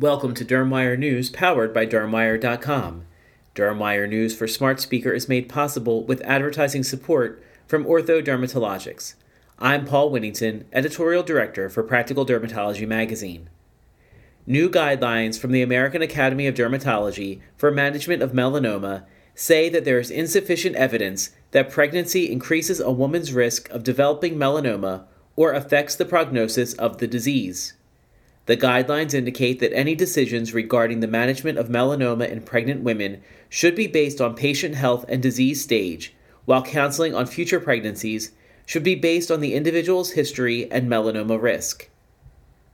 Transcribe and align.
Welcome 0.00 0.32
to 0.34 0.44
Dermwire 0.44 0.96
News, 0.96 1.28
powered 1.28 1.74
by 1.74 1.84
Dermwire.com. 1.84 3.04
Dermwire 3.56 4.08
News 4.08 4.32
for 4.32 4.46
Smart 4.46 4.78
Speaker 4.80 5.10
is 5.10 5.28
made 5.28 5.48
possible 5.48 6.04
with 6.04 6.20
advertising 6.20 6.84
support 6.84 7.42
from 7.66 7.84
Ortho 7.84 8.24
Dermatologics. 8.24 9.14
I'm 9.58 9.84
Paul 9.84 10.12
Winnington, 10.12 10.66
Editorial 10.72 11.24
Director 11.24 11.68
for 11.68 11.82
Practical 11.82 12.24
Dermatology 12.24 12.86
Magazine. 12.86 13.50
New 14.46 14.70
guidelines 14.70 15.36
from 15.36 15.50
the 15.50 15.62
American 15.62 16.00
Academy 16.00 16.46
of 16.46 16.54
Dermatology 16.54 17.40
for 17.56 17.72
management 17.72 18.22
of 18.22 18.30
melanoma 18.30 19.04
say 19.34 19.68
that 19.68 19.84
there 19.84 19.98
is 19.98 20.12
insufficient 20.12 20.76
evidence 20.76 21.30
that 21.50 21.72
pregnancy 21.72 22.30
increases 22.30 22.78
a 22.78 22.92
woman's 22.92 23.32
risk 23.32 23.68
of 23.70 23.82
developing 23.82 24.36
melanoma 24.36 25.06
or 25.34 25.52
affects 25.52 25.96
the 25.96 26.04
prognosis 26.04 26.72
of 26.74 26.98
the 26.98 27.08
disease. 27.08 27.72
The 28.48 28.56
guidelines 28.56 29.12
indicate 29.12 29.60
that 29.60 29.74
any 29.74 29.94
decisions 29.94 30.54
regarding 30.54 31.00
the 31.00 31.06
management 31.06 31.58
of 31.58 31.68
melanoma 31.68 32.30
in 32.30 32.40
pregnant 32.40 32.82
women 32.82 33.20
should 33.50 33.74
be 33.74 33.86
based 33.86 34.22
on 34.22 34.34
patient 34.34 34.74
health 34.74 35.04
and 35.06 35.22
disease 35.22 35.62
stage, 35.62 36.14
while 36.46 36.62
counseling 36.62 37.14
on 37.14 37.26
future 37.26 37.60
pregnancies 37.60 38.32
should 38.64 38.82
be 38.82 38.94
based 38.94 39.30
on 39.30 39.40
the 39.40 39.52
individual's 39.52 40.12
history 40.12 40.66
and 40.72 40.88
melanoma 40.88 41.38
risk. 41.38 41.90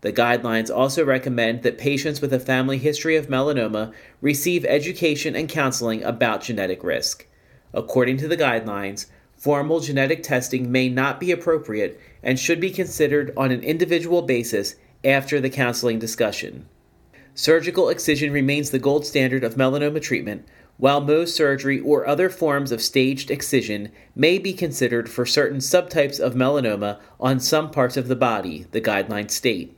The 0.03 0.13
guidelines 0.13 0.73
also 0.73 1.05
recommend 1.05 1.65
that 1.65 1.77
patients 1.77 2.21
with 2.21 2.33
a 2.33 2.39
family 2.39 2.79
history 2.79 3.17
of 3.17 3.27
melanoma 3.27 3.93
receive 4.21 4.65
education 4.65 5.35
and 5.35 5.49
counseling 5.49 6.05
about 6.05 6.43
genetic 6.43 6.85
risk. 6.85 7.27
According 7.73 8.19
to 8.19 8.29
the 8.29 8.37
guidelines, 8.37 9.07
formal 9.37 9.81
genetic 9.81 10.23
testing 10.23 10.71
may 10.71 10.89
not 10.89 11.19
be 11.19 11.33
appropriate 11.33 12.01
and 12.23 12.39
should 12.39 12.61
be 12.61 12.71
considered 12.71 13.33
on 13.37 13.51
an 13.51 13.65
individual 13.65 14.23
basis 14.23 14.77
after 15.05 15.41
the 15.41 15.51
counseling 15.51 15.99
discussion. 15.99 16.67
Surgical 17.35 17.89
excision 17.89 18.33
remains 18.33 18.71
the 18.71 18.79
gold 18.79 19.05
standard 19.05 19.43
of 19.43 19.57
melanoma 19.57 20.01
treatment, 20.01 20.47
while 20.77 21.03
Mohs 21.03 21.29
surgery 21.29 21.81
or 21.81 22.07
other 22.07 22.31
forms 22.31 22.73
of 22.73 22.83
staged 22.83 23.31
excision 23.31 23.91
may 24.15 24.39
be 24.39 24.53
considered 24.53 25.09
for 25.09 25.27
certain 25.27 25.59
subtypes 25.59 26.19
of 26.19 26.35
melanoma 26.35 27.01
on 27.21 27.39
some 27.39 27.71
parts 27.71 27.97
of 27.97 28.09
the 28.09 28.17
body, 28.17 28.67
the 28.73 28.81
guidelines 28.81 29.33
state. 29.33 29.77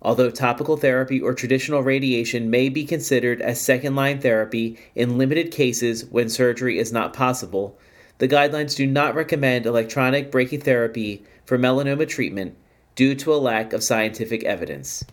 Although 0.00 0.30
topical 0.30 0.76
therapy 0.76 1.20
or 1.20 1.32
traditional 1.32 1.82
radiation 1.82 2.50
may 2.50 2.68
be 2.68 2.84
considered 2.84 3.40
as 3.40 3.60
second 3.60 3.94
line 3.96 4.20
therapy 4.20 4.78
in 4.94 5.16
limited 5.16 5.50
cases 5.50 6.04
when 6.06 6.28
surgery 6.28 6.78
is 6.78 6.92
not 6.92 7.14
possible, 7.14 7.78
the 8.18 8.28
guidelines 8.28 8.76
do 8.76 8.86
not 8.86 9.14
recommend 9.14 9.64
electronic 9.64 10.30
brachytherapy 10.30 11.22
for 11.46 11.58
melanoma 11.58 12.06
treatment 12.06 12.56
due 12.94 13.14
to 13.14 13.34
a 13.34 13.36
lack 13.36 13.72
of 13.72 13.82
scientific 13.82 14.44
evidence. 14.44 15.04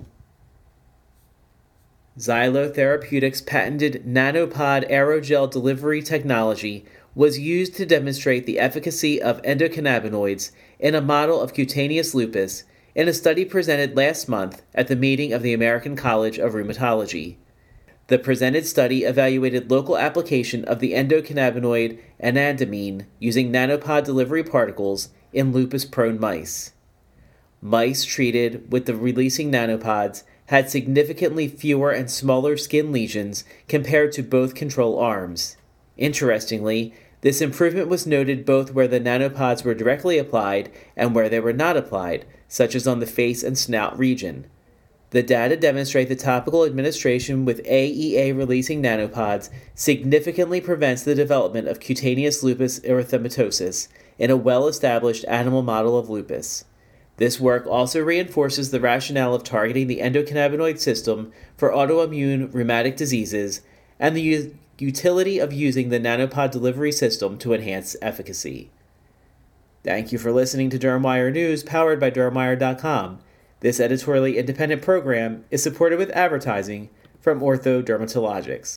Zylo 2.19 2.73
Therapeutics' 2.73 3.41
patented 3.41 4.03
nanopod 4.05 4.89
aerogel 4.91 5.49
delivery 5.49 6.01
technology 6.01 6.85
was 7.15 7.39
used 7.39 7.75
to 7.75 7.85
demonstrate 7.85 8.45
the 8.45 8.59
efficacy 8.59 9.21
of 9.21 9.41
endocannabinoids 9.43 10.51
in 10.79 10.93
a 10.93 11.01
model 11.01 11.41
of 11.41 11.53
cutaneous 11.53 12.13
lupus 12.13 12.63
in 12.93 13.07
a 13.07 13.13
study 13.13 13.45
presented 13.45 13.95
last 13.95 14.27
month 14.27 14.61
at 14.75 14.87
the 14.87 14.95
meeting 14.95 15.31
of 15.31 15.41
the 15.41 15.53
American 15.53 15.95
College 15.95 16.37
of 16.37 16.53
Rheumatology. 16.53 17.37
The 18.07 18.19
presented 18.19 18.65
study 18.65 19.03
evaluated 19.03 19.71
local 19.71 19.97
application 19.97 20.65
of 20.65 20.79
the 20.79 20.93
endocannabinoid 20.93 21.97
anandamide 22.21 23.05
using 23.19 23.51
nanopod 23.51 24.03
delivery 24.03 24.43
particles 24.43 25.09
in 25.31 25.53
lupus 25.53 25.85
prone 25.85 26.19
mice 26.19 26.73
mice 27.61 28.03
treated 28.03 28.71
with 28.71 28.85
the 28.85 28.95
releasing 28.95 29.51
nanopods 29.51 30.23
had 30.47 30.69
significantly 30.69 31.47
fewer 31.47 31.91
and 31.91 32.09
smaller 32.11 32.57
skin 32.57 32.91
lesions 32.91 33.45
compared 33.67 34.11
to 34.11 34.23
both 34.23 34.55
control 34.55 34.99
arms. 34.99 35.55
Interestingly, 35.97 36.93
this 37.21 37.39
improvement 37.39 37.87
was 37.87 38.07
noted 38.07 38.45
both 38.45 38.73
where 38.73 38.87
the 38.87 38.99
nanopods 38.99 39.63
were 39.63 39.75
directly 39.75 40.17
applied 40.17 40.71
and 40.97 41.13
where 41.13 41.29
they 41.29 41.39
were 41.39 41.53
not 41.53 41.77
applied, 41.77 42.25
such 42.47 42.73
as 42.73 42.87
on 42.87 42.99
the 42.99 43.05
face 43.05 43.43
and 43.43 43.57
snout 43.57 43.97
region. 43.97 44.45
The 45.11 45.21
data 45.21 45.55
demonstrate 45.55 46.09
that 46.09 46.19
topical 46.19 46.65
administration 46.65 47.45
with 47.45 47.63
AEA 47.65 48.35
releasing 48.35 48.81
nanopods 48.81 49.49
significantly 49.75 50.61
prevents 50.61 51.03
the 51.03 51.15
development 51.15 51.67
of 51.67 51.79
cutaneous 51.79 52.43
lupus 52.43 52.79
erythematosus 52.79 53.87
in 54.17 54.31
a 54.31 54.37
well 54.37 54.67
established 54.67 55.25
animal 55.27 55.61
model 55.61 55.99
of 55.99 56.09
lupus. 56.09 56.65
This 57.21 57.39
work 57.39 57.67
also 57.67 58.01
reinforces 58.01 58.71
the 58.71 58.79
rationale 58.79 59.35
of 59.35 59.43
targeting 59.43 59.85
the 59.85 59.99
endocannabinoid 59.99 60.79
system 60.79 61.31
for 61.55 61.69
autoimmune 61.69 62.51
rheumatic 62.51 62.97
diseases 62.97 63.61
and 63.99 64.17
the 64.17 64.23
u- 64.23 64.57
utility 64.79 65.37
of 65.37 65.53
using 65.53 65.89
the 65.89 65.99
nanopod 65.99 66.49
delivery 66.49 66.91
system 66.91 67.37
to 67.37 67.53
enhance 67.53 67.95
efficacy. 68.01 68.71
Thank 69.83 70.11
you 70.11 70.17
for 70.17 70.31
listening 70.31 70.71
to 70.71 70.79
Dermwire 70.79 71.31
News 71.31 71.61
powered 71.61 71.99
by 71.99 72.09
Dermwire.com. 72.09 73.19
This 73.59 73.79
editorially 73.79 74.39
independent 74.39 74.81
program 74.81 75.45
is 75.51 75.61
supported 75.61 75.99
with 75.99 76.09
advertising 76.17 76.89
from 77.19 77.39
Ortho 77.39 77.83
Dermatologics. 77.83 78.69